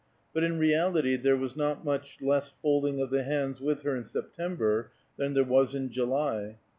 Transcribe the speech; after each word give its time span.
But 0.33 0.43
in 0.43 0.57
reality 0.57 1.15
there 1.15 1.37
was 1.37 1.55
not 1.55 1.85
much 1.85 2.23
less 2.23 2.49
folding 2.59 2.99
of 2.99 3.11
the 3.11 3.21
hands 3.21 3.61
with 3.61 3.83
her 3.83 3.95
in 3.95 4.03
September 4.03 4.89
than 5.15 5.35
there 5.35 5.43
was 5.43 5.75
in 5.75 5.91
July. 5.91 6.57